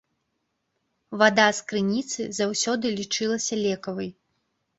Вада 1.21 1.45
з 1.57 1.65
крыніцы 1.73 2.21
заўсёды 2.39 2.85
лічылася 2.99 3.55
лекавай. 3.65 4.09